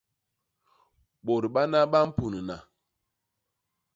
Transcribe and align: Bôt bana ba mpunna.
Bôt 1.25 1.43
bana 1.53 1.79
ba 1.91 1.99
mpunna. 2.07 2.57